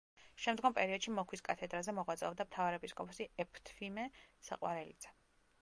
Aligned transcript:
შემდგომ 0.43 0.71
პერიოდში 0.77 1.13
მოქვის 1.17 1.43
კათედრაზე 1.49 1.95
მოღვაწეობდა 1.99 2.47
მთავარეპისკოპოსი 2.49 3.31
ეფთვიმე 3.45 4.11
საყვარელიძე. 4.49 5.17